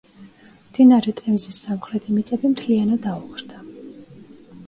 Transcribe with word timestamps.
მდინარე 0.69 1.11
ტემზის 1.19 1.59
სამხრეთი 1.65 2.15
მიწები 2.15 2.51
მთლიანად 2.53 3.05
აოხრდა. 3.13 3.63